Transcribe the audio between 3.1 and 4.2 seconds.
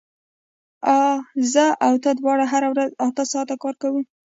ساعته کار کوو